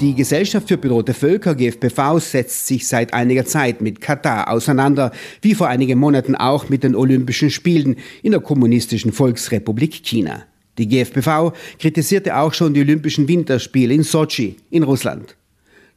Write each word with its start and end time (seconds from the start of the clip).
Die 0.00 0.14
Gesellschaft 0.14 0.68
für 0.68 0.78
bedrohte 0.78 1.12
Völker, 1.12 1.54
GFBV, 1.54 2.20
setzt 2.20 2.66
sich 2.66 2.88
seit 2.88 3.12
einiger 3.12 3.44
Zeit 3.44 3.82
mit 3.82 4.00
Katar 4.00 4.50
auseinander, 4.50 5.12
wie 5.42 5.54
vor 5.54 5.68
einigen 5.68 5.98
Monaten 5.98 6.34
auch 6.34 6.70
mit 6.70 6.84
den 6.84 6.96
Olympischen 6.96 7.50
Spielen 7.50 7.96
in 8.22 8.30
der 8.30 8.40
kommunistischen 8.40 9.12
Volksrepublik 9.12 10.02
China. 10.02 10.44
Die 10.78 10.88
GFBV 10.88 11.52
kritisierte 11.78 12.34
auch 12.38 12.54
schon 12.54 12.72
die 12.72 12.80
Olympischen 12.80 13.28
Winterspiele 13.28 13.92
in 13.92 14.02
Sochi 14.02 14.56
in 14.70 14.84
Russland. 14.84 15.36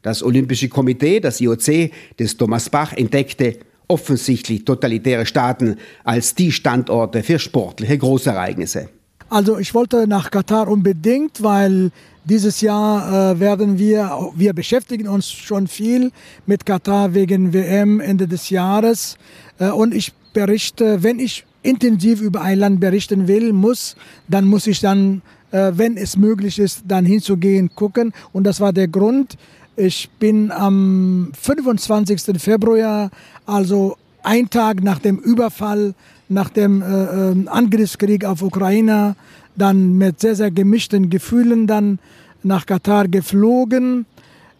Das 0.02 0.22
Olympische 0.22 0.68
Komitee, 0.68 1.22
das 1.22 1.40
IOC, 1.40 1.90
des 2.20 2.36
Thomas 2.36 2.70
Bach 2.70 2.92
entdeckte 2.92 3.58
offensichtlich 3.88 4.66
totalitäre 4.66 5.26
Staaten 5.26 5.78
als 6.04 6.36
die 6.36 6.52
Standorte 6.52 7.24
für 7.24 7.40
sportliche 7.40 7.98
Großereignisse. 7.98 8.90
Also 9.30 9.58
ich 9.58 9.74
wollte 9.74 10.08
nach 10.08 10.32
Katar 10.32 10.68
unbedingt, 10.68 11.42
weil 11.42 11.92
dieses 12.26 12.62
Jahr 12.62 13.34
äh, 13.34 13.40
werden 13.40 13.78
wir, 13.78 14.30
wir 14.36 14.54
beschäftigen 14.54 15.08
uns 15.08 15.30
schon 15.30 15.68
viel 15.68 16.12
mit 16.46 16.66
Katar 16.66 17.14
wegen 17.14 17.54
WM 17.54 18.00
Ende 18.00 18.28
des 18.28 18.50
Jahres. 18.50 19.18
Äh, 19.60 19.70
und 19.70 19.94
ich 19.94 20.14
berichte, 20.34 21.04
wenn 21.04 21.20
ich 21.20 21.46
intensiv 21.64 22.22
über 22.22 22.42
ein 22.42 22.60
Land 22.60 22.80
berichten 22.80 23.28
will, 23.28 23.54
muss, 23.54 23.96
dann 24.28 24.46
muss 24.46 24.68
ich 24.68 24.80
dann, 24.80 25.22
äh, 25.52 25.72
wenn 25.76 25.98
es 25.98 26.16
möglich 26.18 26.60
ist, 26.60 26.84
dann 26.88 27.06
hinzugehen, 27.06 27.74
gucken. 27.76 28.14
Und 28.32 28.44
das 28.46 28.60
war 28.60 28.72
der 28.74 28.88
Grund. 28.88 29.38
Ich 29.76 30.10
bin 30.20 30.52
am 30.52 31.32
25. 31.42 32.40
Februar, 32.40 33.10
also 33.46 33.98
ein 34.22 34.50
Tag 34.50 34.84
nach 34.84 35.00
dem 35.00 35.18
Überfall, 35.18 35.96
nach 36.34 36.50
dem 36.50 36.82
äh, 36.82 36.86
äh 36.86 37.48
Angriffskrieg 37.48 38.26
auf 38.26 38.42
Ukraine, 38.42 39.16
dann 39.56 39.98
mit 39.98 40.20
sehr, 40.20 40.36
sehr 40.36 40.52
gemischten 40.52 41.10
Gefühlen 41.10 41.68
dann 41.68 42.00
nach 42.44 42.66
Katar 42.66 43.08
geflogen. 43.08 44.06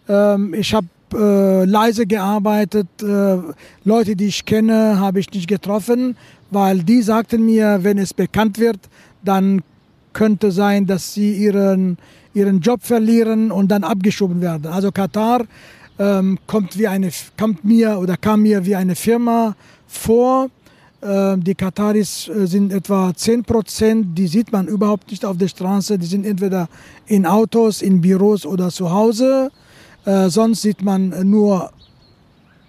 Ähm, 0.08 0.54
ich 0.54 0.74
habe 0.74 0.86
äh, 1.14 1.64
leise 1.64 2.06
gearbeitet. 2.06 2.88
Äh, 3.02 3.38
Leute, 3.84 4.16
die 4.16 4.26
ich 4.26 4.44
kenne, 4.44 4.98
habe 4.98 5.20
ich 5.20 5.30
nicht 5.32 5.48
getroffen, 5.48 6.16
weil 6.50 6.82
die 6.82 7.02
sagten 7.02 7.44
mir, 7.44 7.80
wenn 7.82 7.98
es 7.98 8.14
bekannt 8.14 8.58
wird, 8.58 8.78
dann 9.22 9.62
könnte 10.12 10.52
sein, 10.52 10.86
dass 10.86 11.14
sie 11.14 11.32
ihren, 11.34 11.98
ihren 12.34 12.60
Job 12.60 12.82
verlieren 12.82 13.50
und 13.50 13.68
dann 13.68 13.84
abgeschoben 13.84 14.40
werden. 14.40 14.66
Also 14.66 14.92
Katar 14.92 15.44
ähm, 15.98 16.38
kommt, 16.46 16.78
wie 16.78 16.88
eine, 16.88 17.10
kommt 17.38 17.64
mir 17.64 17.98
oder 17.98 18.16
kam 18.16 18.42
mir 18.42 18.64
wie 18.64 18.76
eine 18.76 18.94
Firma 18.94 19.56
vor, 19.86 20.44
ähm, 20.44 20.50
die 21.04 21.54
Kataris 21.54 22.28
äh, 22.28 22.46
sind 22.46 22.72
etwa 22.72 23.12
10 23.14 23.44
Prozent, 23.44 24.16
die 24.16 24.26
sieht 24.26 24.52
man 24.52 24.66
überhaupt 24.66 25.10
nicht 25.10 25.24
auf 25.26 25.36
der 25.36 25.48
Straße. 25.48 25.98
Die 25.98 26.06
sind 26.06 26.24
entweder 26.24 26.68
in 27.06 27.26
Autos, 27.26 27.82
in 27.82 28.00
Büros 28.00 28.46
oder 28.46 28.70
zu 28.70 28.90
Hause. 28.90 29.50
Äh, 30.06 30.30
sonst 30.30 30.62
sieht 30.62 30.82
man 30.82 31.28
nur 31.28 31.70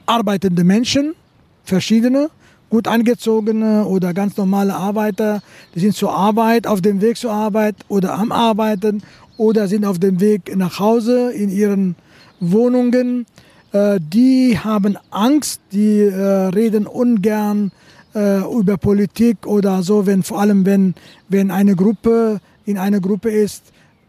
arbeitende 0.06 0.66
Menschen, 0.66 1.16
verschiedene, 1.64 2.30
gut 2.70 2.90
angezogene 2.90 3.86
oder 3.86 4.14
ganz 4.14 4.36
normale 4.36 4.76
Arbeiter. 4.76 5.42
Die 5.74 5.80
sind 5.80 5.96
zur 5.96 6.14
Arbeit, 6.14 6.68
auf 6.68 6.82
dem 6.82 7.00
Weg 7.00 7.16
zur 7.16 7.32
Arbeit 7.32 7.76
oder 7.88 8.16
am 8.16 8.34
Arbeiten 8.34 9.02
oder 9.38 9.70
sind 9.70 9.86
auf 9.86 9.98
dem 9.98 10.20
Weg 10.20 10.54
nach 10.58 10.78
Hause 10.80 11.32
in 11.32 11.50
ihren 11.50 11.96
Wohnungen. 12.42 13.28
Äh, 13.72 14.02
die 14.02 14.60
haben 14.60 14.98
Angst, 15.10 15.62
die 15.72 16.02
reden 16.02 16.86
ungern 16.86 17.72
äh, 18.16 18.40
über 18.40 18.78
Politik 18.78 19.46
oder 19.46 19.84
so, 19.84 20.06
wenn 20.06 20.24
vor 20.24 20.40
allem 20.40 20.66
wenn, 20.66 20.96
wenn 21.30 21.52
eine 21.52 21.76
Gruppe 21.76 22.40
in 22.66 22.78
einer 22.78 23.00
Gruppe 23.00 23.30
ist, 23.30 23.64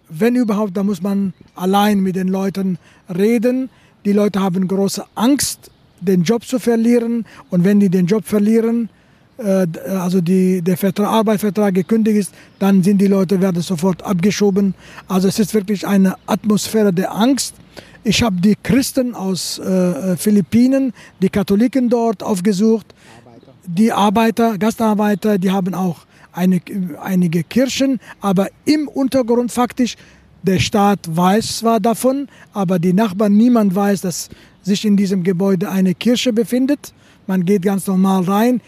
wenn 0.08 0.36
überhaupt, 0.36 0.76
da 0.76 0.82
muss 0.82 1.02
man 1.02 1.34
allein 1.54 2.00
mit 2.00 2.16
den 2.16 2.28
Leuten 2.28 2.78
reden. 3.12 3.68
Die 4.04 4.12
Leute 4.12 4.40
haben 4.40 4.68
große 4.68 5.04
Angst, 5.16 5.70
den 6.00 6.22
Job 6.22 6.44
zu 6.44 6.58
verlieren 6.58 7.26
und 7.50 7.64
wenn 7.64 7.80
die 7.80 7.88
den 7.88 8.06
Job 8.06 8.24
verlieren, 8.24 8.88
äh, 9.38 9.66
also 9.88 10.20
die, 10.20 10.62
der 10.62 10.76
Vertrag, 10.76 11.08
Arbeitsvertrag 11.08 11.74
gekündigt 11.74 12.18
ist, 12.18 12.34
dann 12.58 12.82
sind 12.82 12.98
die 12.98 13.08
Leute 13.08 13.40
werden 13.40 13.62
sofort 13.62 14.02
abgeschoben. 14.02 14.74
Also 15.08 15.28
es 15.28 15.38
ist 15.38 15.52
wirklich 15.54 15.86
eine 15.86 16.14
Atmosphäre 16.26 16.92
der 16.92 17.14
Angst. 17.14 17.54
Ich 18.04 18.22
habe 18.22 18.36
die 18.36 18.54
Christen 18.62 19.14
aus 19.16 19.58
äh, 19.58 20.16
Philippinen, 20.16 20.92
die 21.20 21.28
Katholiken 21.28 21.88
dort 21.88 22.22
aufgesucht 22.22 22.94
die 23.66 23.92
Arbeiter, 23.92 24.58
Gastarbeiter, 24.58 25.38
die 25.38 25.50
haben 25.50 25.74
auch 25.74 26.06
eine, 26.32 26.60
einige 27.02 27.42
Kirchen, 27.42 27.98
aber 28.20 28.48
im 28.64 28.88
Untergrund 28.88 29.52
faktisch, 29.52 29.96
der 30.42 30.58
Staat 30.60 31.00
weiß 31.08 31.58
zwar 31.58 31.80
davon, 31.80 32.28
aber 32.52 32.78
die 32.78 32.92
Nachbarn, 32.92 33.36
niemand 33.36 33.74
weiß, 33.74 34.02
dass 34.02 34.28
sich 34.62 34.84
in 34.84 34.96
diesem 34.96 35.22
Gebäude 35.22 35.70
eine 35.70 35.94
Kirche 35.94 36.32
befindet. 36.32 36.92
Man 37.26 37.44
geht 37.44 37.62
ganz 37.62 37.86
normal 37.86 38.22
rein. 38.22 38.60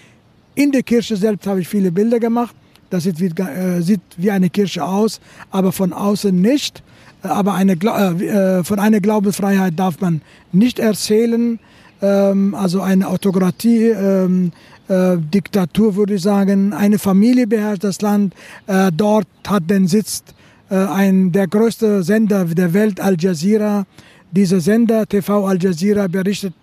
In 0.54 0.72
der 0.72 0.82
Kirche 0.82 1.16
selbst 1.16 1.46
habe 1.46 1.60
ich 1.60 1.68
viele 1.68 1.92
Bilder 1.92 2.18
gemacht. 2.18 2.54
Das 2.90 3.04
sieht 3.04 3.20
wie, 3.20 3.26
äh, 3.42 3.80
sieht 3.80 4.00
wie 4.16 4.30
eine 4.30 4.50
Kirche 4.50 4.84
aus, 4.84 5.20
aber 5.50 5.72
von 5.72 5.92
außen 5.92 6.40
nicht. 6.40 6.82
Aber 7.22 7.54
eine, 7.54 7.72
äh, 7.72 8.58
äh, 8.58 8.64
von 8.64 8.78
einer 8.78 9.00
Glaubensfreiheit 9.00 9.78
darf 9.78 10.00
man 10.00 10.22
nicht 10.52 10.78
erzählen. 10.78 11.60
Ähm, 12.00 12.54
also 12.54 12.80
eine 12.80 13.08
Autokratie, 13.08 13.88
ähm, 13.88 14.52
äh, 14.88 15.16
Diktatur, 15.18 15.96
würde 15.96 16.14
ich 16.14 16.22
sagen. 16.22 16.72
Eine 16.72 16.98
Familie 16.98 17.46
beherrscht 17.46 17.84
das 17.84 18.00
Land. 18.00 18.34
Äh, 18.66 18.90
dort 18.94 19.26
hat 19.46 19.68
den 19.68 19.86
Sitz 19.86 20.22
äh, 20.70 20.76
ein, 20.76 21.32
der 21.32 21.46
größte 21.46 22.02
Sender 22.02 22.44
der 22.44 22.72
Welt, 22.74 23.00
Al 23.00 23.16
Jazeera. 23.18 23.86
Dieser 24.30 24.60
Sender, 24.60 25.06
TV 25.06 25.46
Al 25.46 25.62
Jazeera, 25.62 26.06
berichtet 26.06 26.54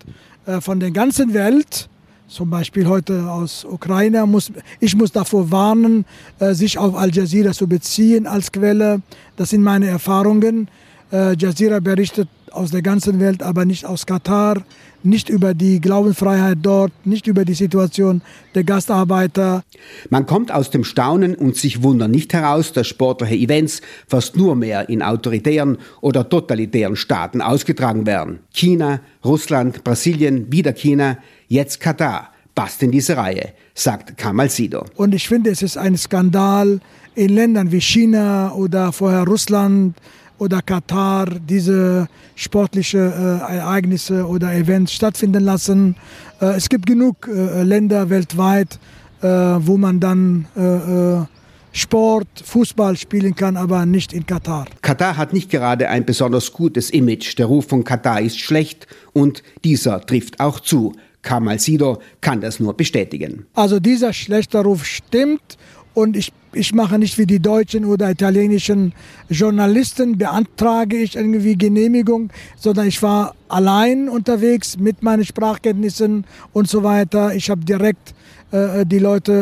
äh, 0.46 0.60
von 0.60 0.80
der 0.80 0.90
ganzen 0.90 1.34
Welt. 1.34 1.88
Zum 2.28 2.50
Beispiel 2.50 2.86
heute 2.86 3.30
aus 3.30 3.64
Ukraine. 3.64 4.26
Muss, 4.26 4.50
ich 4.80 4.96
muss 4.96 5.12
davor 5.12 5.50
warnen, 5.50 6.04
äh, 6.40 6.54
sich 6.54 6.78
auf 6.78 6.96
Al 6.96 7.14
Jazeera 7.14 7.52
zu 7.52 7.68
beziehen 7.68 8.26
als 8.26 8.50
Quelle. 8.50 9.02
Das 9.36 9.50
sind 9.50 9.62
meine 9.62 9.86
Erfahrungen. 9.86 10.68
Jazeera 11.12 11.78
berichtet 11.78 12.28
aus 12.56 12.70
der 12.70 12.82
ganzen 12.82 13.20
Welt, 13.20 13.42
aber 13.42 13.64
nicht 13.64 13.84
aus 13.84 14.06
Katar, 14.06 14.62
nicht 15.02 15.28
über 15.28 15.54
die 15.54 15.80
Glaubensfreiheit 15.80 16.58
dort, 16.62 16.92
nicht 17.04 17.26
über 17.26 17.44
die 17.44 17.54
Situation 17.54 18.22
der 18.54 18.64
Gastarbeiter. 18.64 19.62
Man 20.10 20.26
kommt 20.26 20.50
aus 20.50 20.70
dem 20.70 20.84
Staunen 20.84 21.34
und 21.34 21.56
sich 21.56 21.82
wundern 21.82 22.10
nicht 22.10 22.32
heraus, 22.32 22.72
dass 22.72 22.86
sportliche 22.88 23.36
Events 23.36 23.82
fast 24.08 24.36
nur 24.36 24.56
mehr 24.56 24.88
in 24.88 25.02
autoritären 25.02 25.78
oder 26.00 26.28
totalitären 26.28 26.96
Staaten 26.96 27.40
ausgetragen 27.40 28.06
werden. 28.06 28.40
China, 28.52 29.00
Russland, 29.24 29.84
Brasilien, 29.84 30.50
wieder 30.50 30.72
China, 30.72 31.18
jetzt 31.48 31.80
Katar 31.80 32.32
passt 32.54 32.82
in 32.82 32.90
diese 32.90 33.16
Reihe, 33.16 33.52
sagt 33.74 34.16
Kamal 34.16 34.50
Sido. 34.50 34.84
Und 34.96 35.14
ich 35.14 35.28
finde, 35.28 35.50
es 35.50 35.62
ist 35.62 35.76
ein 35.76 35.96
Skandal 35.96 36.80
in 37.14 37.30
Ländern 37.30 37.70
wie 37.70 37.80
China 37.80 38.52
oder 38.52 38.92
vorher 38.92 39.24
Russland, 39.24 39.94
oder 40.38 40.62
Katar 40.62 41.26
diese 41.26 42.08
sportliche 42.34 42.98
äh, 42.98 43.56
Ereignisse 43.56 44.26
oder 44.26 44.54
Events 44.54 44.92
stattfinden 44.92 45.44
lassen. 45.44 45.96
Äh, 46.40 46.56
es 46.56 46.68
gibt 46.68 46.86
genug 46.86 47.28
äh, 47.28 47.62
Länder 47.62 48.10
weltweit, 48.10 48.78
äh, 49.22 49.26
wo 49.28 49.76
man 49.76 50.00
dann 50.00 50.46
äh, 50.56 50.60
äh, 50.60 51.24
Sport, 51.72 52.28
Fußball 52.42 52.96
spielen 52.96 53.34
kann, 53.34 53.58
aber 53.58 53.84
nicht 53.84 54.14
in 54.14 54.24
Katar. 54.24 54.64
Katar 54.80 55.18
hat 55.18 55.34
nicht 55.34 55.50
gerade 55.50 55.90
ein 55.90 56.06
besonders 56.06 56.50
gutes 56.52 56.88
Image. 56.88 57.36
Der 57.36 57.46
Ruf 57.46 57.68
von 57.68 57.84
Katar 57.84 58.22
ist 58.22 58.40
schlecht 58.40 58.86
und 59.12 59.42
dieser 59.62 60.00
trifft 60.00 60.40
auch 60.40 60.60
zu. 60.60 60.94
Kamal 61.20 61.58
Sido 61.58 62.00
kann 62.20 62.40
das 62.40 62.60
nur 62.60 62.74
bestätigen. 62.74 63.44
Also 63.52 63.78
dieser 63.78 64.12
schlechte 64.12 64.58
Ruf 64.58 64.86
stimmt 64.86 65.58
und 65.96 66.14
ich 66.14 66.30
ich 66.52 66.72
mache 66.72 66.98
nicht 66.98 67.18
wie 67.18 67.26
die 67.26 67.40
deutschen 67.40 67.84
oder 67.84 68.10
italienischen 68.10 68.94
Journalisten, 69.28 70.16
beantrage 70.16 70.96
ich 70.96 71.16
irgendwie 71.16 71.56
Genehmigung, 71.56 72.30
sondern 72.56 72.86
ich 72.86 73.02
war 73.02 73.34
allein 73.48 74.08
unterwegs 74.08 74.78
mit 74.78 75.02
meinen 75.02 75.24
Sprachkenntnissen 75.24 76.24
und 76.54 76.68
so 76.68 76.82
weiter. 76.82 77.34
Ich 77.34 77.50
habe 77.50 77.62
direkt 77.64 78.14
äh, 78.52 78.86
die 78.86 78.98
Leute 78.98 79.32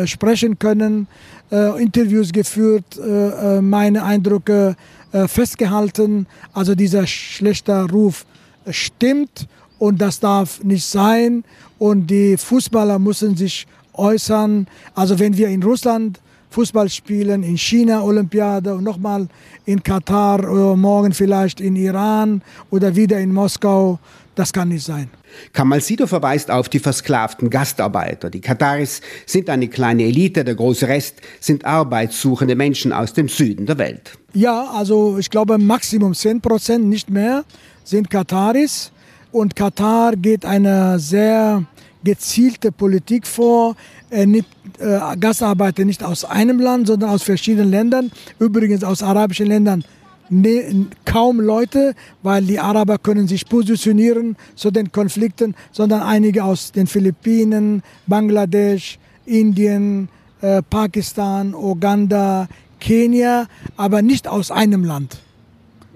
äh, 0.00 0.06
sprechen 0.08 0.58
können, 0.58 1.06
äh, 1.52 1.80
Interviews 1.80 2.32
geführt, 2.32 2.98
äh, 2.98 3.58
äh, 3.58 3.60
meine 3.60 4.02
Eindrücke 4.02 4.74
äh, 5.12 5.28
festgehalten. 5.28 6.26
Also 6.52 6.74
dieser 6.74 7.06
schlechte 7.06 7.88
Ruf 7.88 8.26
stimmt 8.68 9.46
und 9.78 10.00
das 10.00 10.18
darf 10.18 10.62
nicht 10.64 10.86
sein. 10.86 11.44
Und 11.78 12.08
die 12.08 12.36
Fußballer 12.36 12.98
müssen 12.98 13.36
sich 13.36 13.66
äußern. 13.94 14.66
Also 14.94 15.18
wenn 15.18 15.36
wir 15.36 15.48
in 15.48 15.62
Russland 15.62 16.20
Fußball 16.50 16.88
spielen, 16.88 17.42
in 17.42 17.58
China 17.58 18.02
Olympiade 18.02 18.74
und 18.74 18.84
nochmal 18.84 19.26
in 19.64 19.82
Katar 19.82 20.38
oder 20.38 20.76
morgen 20.76 21.12
vielleicht 21.12 21.60
in 21.60 21.74
Iran 21.74 22.42
oder 22.70 22.94
wieder 22.94 23.18
in 23.18 23.32
Moskau, 23.32 23.98
Das 24.34 24.52
kann 24.52 24.68
nicht 24.68 24.84
sein. 24.84 25.08
Kamal 25.52 25.80
Sido 25.80 26.06
verweist 26.06 26.50
auf 26.50 26.68
die 26.68 26.80
versklavten 26.80 27.50
Gastarbeiter. 27.50 28.30
Die 28.30 28.40
Kataris 28.40 29.00
sind 29.26 29.48
eine 29.48 29.68
kleine 29.68 30.04
Elite, 30.04 30.44
der 30.44 30.54
große 30.54 30.88
Rest 30.88 31.20
sind 31.40 31.64
arbeitssuchende 31.64 32.56
Menschen 32.56 32.92
aus 32.92 33.12
dem 33.12 33.28
Süden 33.28 33.66
der 33.66 33.78
Welt. 33.78 34.18
Ja, 34.32 34.70
also 34.72 35.18
ich 35.18 35.30
glaube 35.30 35.58
Maximum 35.58 36.14
10 36.14 36.40
Prozent, 36.40 36.86
nicht 36.86 37.10
mehr, 37.10 37.44
sind 37.84 38.10
Kataris. 38.10 38.90
Und 39.30 39.56
Katar 39.56 40.16
geht 40.16 40.44
eine 40.44 40.98
sehr 40.98 41.64
gezielte 42.04 42.70
Politik 42.70 43.26
vor. 43.26 43.76
Er 44.10 44.26
nimmt 44.26 44.46
äh, 44.78 44.98
Gastarbeiter 45.18 45.84
nicht 45.84 46.02
aus 46.04 46.24
einem 46.24 46.60
Land, 46.60 46.86
sondern 46.86 47.10
aus 47.10 47.22
verschiedenen 47.22 47.70
Ländern. 47.70 48.12
Übrigens 48.38 48.84
aus 48.84 49.02
arabischen 49.02 49.46
Ländern 49.46 49.84
ne, 50.28 50.86
kaum 51.04 51.40
Leute, 51.40 51.94
weil 52.22 52.44
die 52.44 52.58
Araber 52.58 52.98
können 52.98 53.28
sich 53.28 53.48
positionieren 53.48 54.36
zu 54.54 54.70
den 54.70 54.92
Konflikten, 54.92 55.54
sondern 55.72 56.02
einige 56.02 56.44
aus 56.44 56.72
den 56.72 56.86
Philippinen, 56.86 57.82
Bangladesch, 58.06 58.98
Indien, 59.26 60.08
äh, 60.40 60.62
Pakistan, 60.62 61.54
Uganda, 61.54 62.48
Kenia, 62.80 63.46
aber 63.76 64.02
nicht 64.02 64.28
aus 64.28 64.50
einem 64.50 64.84
Land. 64.84 65.18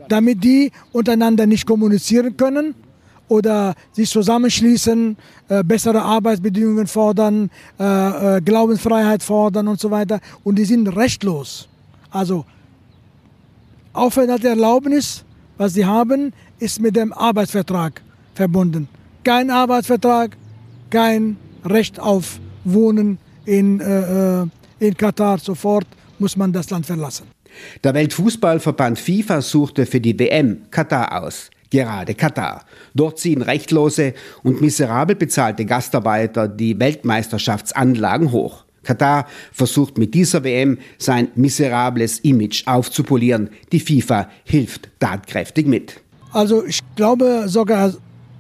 Damit 0.09 0.43
die 0.43 0.73
untereinander 0.93 1.47
nicht 1.47 1.67
kommunizieren 1.67 2.37
können 2.37 2.75
oder 3.29 3.75
sich 3.93 4.11
zusammenschließen, 4.11 5.17
äh, 5.49 5.63
bessere 5.63 6.03
Arbeitsbedingungen 6.03 6.87
fordern, 6.87 7.51
äh, 7.79 8.37
äh, 8.37 8.41
Glaubensfreiheit 8.41 9.23
fordern 9.23 9.69
und 9.69 9.81
so 9.81 9.91
weiter. 9.91 10.21
Und 10.45 10.57
die 10.57 10.65
sind 10.65 10.89
rechtlos. 10.89 11.69
Also 12.11 12.45
Aufenthaltserlaubnis, 13.93 15.25
was 15.57 15.75
sie 15.75 15.85
haben, 15.85 16.33
ist 16.59 16.81
mit 16.81 16.97
dem 16.97 17.13
Arbeitsvertrag 17.13 18.01
verbunden. 18.35 18.89
Kein 19.25 19.51
Arbeitsvertrag, 19.51 20.37
kein 20.91 21.37
Recht 21.65 22.01
auf 22.01 22.39
Wohnen 22.65 23.19
in, 23.45 23.81
äh, 23.81 24.43
äh 24.43 24.47
in 24.81 24.97
Katar. 24.97 25.39
Sofort 25.39 25.87
muss 26.19 26.37
man 26.37 26.53
das 26.53 26.71
Land 26.71 26.87
verlassen. 26.87 27.27
Der 27.83 27.95
Weltfußballverband 27.95 28.99
FIFA 28.99 29.43
suchte 29.43 29.87
für 29.87 30.01
die 30.01 30.19
WM 30.19 30.71
Katar 30.71 31.23
aus. 31.23 31.51
Gerade 31.71 32.15
Katar. 32.15 32.65
Dort 32.95 33.19
ziehen 33.19 33.43
rechtlose 33.43 34.15
und 34.43 34.61
miserabel 34.61 35.17
bezahlte 35.17 35.67
Gastarbeiter 35.67 36.49
die 36.49 36.79
Weltmeisterschaftsanlagen 36.79 38.33
hoch. 38.33 38.65
Katar 38.83 39.27
versucht 39.53 39.99
mit 39.99 40.15
dieser 40.15 40.45
WM 40.45 40.79
sein 40.97 41.29
miserables 41.35 42.21
Image 42.21 42.67
aufzupolieren. 42.67 43.51
Die 43.71 43.81
FIFA 43.81 44.31
hilft 44.45 44.89
tatkräftig 44.99 45.67
mit. 45.67 46.01
Also 46.33 46.65
ich 46.65 46.81
glaube 46.97 47.45
sogar 47.49 47.93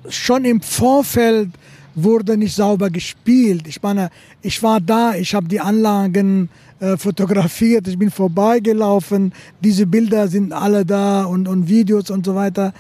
schon 0.08 0.44
im 0.44 0.62
Vorfeld 0.62 1.50
wurde 1.94 2.36
nicht 2.36 2.54
sauber 2.54 2.90
gespielt. 2.90 3.66
Ich 3.66 3.82
meine, 3.82 4.10
ich 4.40 4.62
war 4.62 4.80
da, 4.80 5.14
ich 5.14 5.34
habe 5.34 5.48
die 5.48 5.60
Anlagen 5.60 6.48
äh, 6.80 6.96
fotografiert, 6.96 7.88
ich 7.88 7.98
bin 7.98 8.10
vorbeigelaufen, 8.10 9.32
diese 9.60 9.86
Bilder 9.86 10.28
sind 10.28 10.52
alle 10.52 10.86
da 10.86 11.24
und, 11.24 11.48
und 11.48 11.68
Videos 11.68 12.10
und 12.10 12.24
so 12.24 12.34
weiter. 12.34 12.72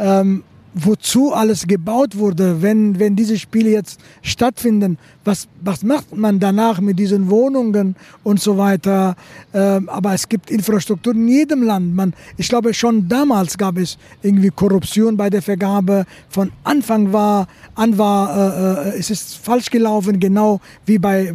Ähm, 0.00 0.42
wozu 0.74 1.32
alles 1.32 1.66
gebaut 1.66 2.16
wurde, 2.16 2.62
wenn, 2.62 2.98
wenn 2.98 3.16
diese 3.16 3.38
Spiele 3.38 3.70
jetzt 3.70 4.00
stattfinden. 4.22 4.98
Was, 5.24 5.48
was 5.60 5.82
macht 5.82 6.16
man 6.16 6.38
danach 6.38 6.80
mit 6.80 6.98
diesen 6.98 7.28
Wohnungen 7.28 7.96
und 8.22 8.40
so 8.40 8.56
weiter? 8.56 9.16
Ähm, 9.52 9.88
aber 9.88 10.14
es 10.14 10.28
gibt 10.28 10.50
Infrastruktur 10.50 11.14
in 11.14 11.28
jedem 11.28 11.62
Land. 11.62 11.94
Man, 11.94 12.14
ich 12.36 12.48
glaube, 12.48 12.72
schon 12.72 13.08
damals 13.08 13.58
gab 13.58 13.78
es 13.78 13.98
irgendwie 14.22 14.50
Korruption 14.50 15.16
bei 15.16 15.28
der 15.28 15.42
Vergabe. 15.42 16.06
Von 16.28 16.52
Anfang 16.64 17.12
war, 17.12 17.48
an 17.74 17.98
war 17.98 18.86
äh, 18.86 18.90
äh 18.90 18.98
es 18.98 19.10
ist 19.10 19.36
falsch 19.36 19.70
gelaufen, 19.70 20.20
genau 20.20 20.60
wie 20.86 20.98
bei 20.98 21.34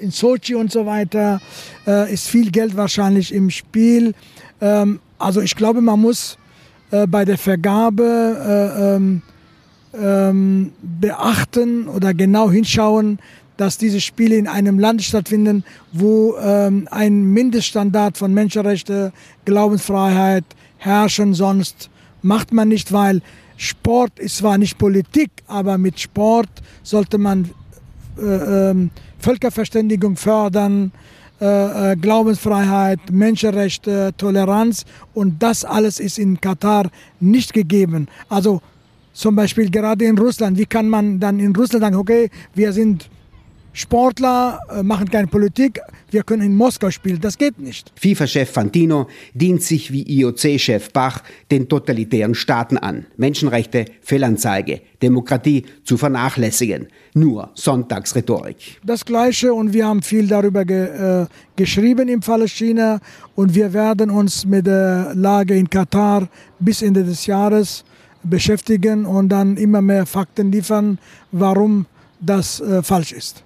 in 0.00 0.12
Sochi 0.12 0.54
und 0.54 0.70
so 0.70 0.86
weiter. 0.86 1.40
Äh, 1.86 2.12
ist 2.12 2.28
viel 2.28 2.52
Geld 2.52 2.76
wahrscheinlich 2.76 3.34
im 3.34 3.50
Spiel. 3.50 4.14
Ähm, 4.60 5.00
also 5.18 5.40
ich 5.40 5.56
glaube, 5.56 5.80
man 5.80 6.00
muss 6.00 6.38
äh, 6.90 7.06
bei 7.06 7.24
der 7.24 7.38
Vergabe 7.38 8.04
äh, 8.04 8.96
ähm, 8.96 9.22
ähm, 9.94 10.72
beachten 10.82 11.88
oder 11.88 12.14
genau 12.14 12.50
hinschauen, 12.50 13.18
dass 13.56 13.76
diese 13.76 14.00
Spiele 14.00 14.36
in 14.36 14.46
einem 14.46 14.78
Land 14.78 15.02
stattfinden, 15.02 15.64
wo 15.92 16.36
ähm, 16.36 16.86
ein 16.90 17.24
Mindeststandard 17.24 18.16
von 18.16 18.32
Menschenrechten, 18.32 19.12
Glaubensfreiheit 19.44 20.44
herrschen. 20.78 21.34
Sonst 21.34 21.90
macht 22.22 22.52
man 22.52 22.68
nicht, 22.68 22.92
weil 22.92 23.20
Sport 23.56 24.18
ist 24.18 24.38
zwar 24.38 24.56
nicht 24.56 24.78
Politik, 24.78 25.30
aber 25.48 25.76
mit 25.76 25.98
Sport 25.98 26.48
sollte 26.84 27.18
man 27.18 27.50
äh, 28.18 28.70
äh, 28.70 28.88
Völkerverständigung 29.18 30.16
fördern, 30.16 30.92
äh, 31.40 31.92
äh, 31.92 31.96
Glaubensfreiheit, 31.96 32.98
Menschenrechte, 33.12 34.12
Toleranz 34.16 34.84
und 35.14 35.40
das 35.40 35.64
alles 35.64 36.00
ist 36.00 36.18
in 36.18 36.40
Katar 36.40 36.90
nicht 37.20 37.52
gegeben. 37.52 38.08
Also 38.28 38.60
zum 39.12 39.36
Beispiel 39.36 39.70
gerade 39.70 40.04
in 40.04 40.18
Russland, 40.18 40.58
wie 40.58 40.66
kann 40.66 40.88
man 40.88 41.20
dann 41.20 41.38
in 41.38 41.54
Russland 41.54 41.82
sagen, 41.82 41.96
okay, 41.96 42.30
wir 42.54 42.72
sind 42.72 43.08
Sportler 43.72 44.60
äh, 44.70 44.82
machen 44.82 45.10
keine 45.10 45.26
Politik, 45.26 45.80
wir 46.10 46.22
können 46.22 46.42
in 46.42 46.56
Moskau 46.56 46.90
spielen. 46.90 47.20
Das 47.20 47.36
geht 47.36 47.58
nicht. 47.58 47.92
FIFA-Chef 47.96 48.50
Fantino 48.50 49.08
dient 49.34 49.62
sich 49.62 49.92
wie 49.92 50.02
IOC-Chef 50.02 50.90
Bach 50.92 51.22
den 51.50 51.68
totalitären 51.68 52.34
Staaten 52.34 52.78
an. 52.78 53.06
Menschenrechte, 53.16 53.84
Fehlanzeige, 54.00 54.80
Demokratie 55.02 55.66
zu 55.84 55.96
vernachlässigen. 55.96 56.88
Nur 57.14 57.50
Sonntagsrhetorik. 57.54 58.80
Das 58.84 59.04
Gleiche 59.04 59.52
und 59.52 59.72
wir 59.72 59.86
haben 59.86 60.02
viel 60.02 60.26
darüber 60.26 60.64
ge, 60.64 61.22
äh, 61.22 61.26
geschrieben 61.56 62.08
im 62.08 62.22
Falle 62.22 62.48
China 62.48 63.00
und 63.34 63.54
wir 63.54 63.72
werden 63.72 64.10
uns 64.10 64.46
mit 64.46 64.66
der 64.66 65.12
Lage 65.14 65.54
in 65.54 65.68
Katar 65.68 66.28
bis 66.58 66.82
Ende 66.82 67.04
des 67.04 67.26
Jahres 67.26 67.84
beschäftigen 68.22 69.04
und 69.06 69.28
dann 69.28 69.56
immer 69.56 69.82
mehr 69.82 70.06
Fakten 70.06 70.50
liefern, 70.50 70.98
warum 71.32 71.86
das 72.20 72.60
äh, 72.60 72.82
falsch 72.82 73.12
ist. 73.12 73.36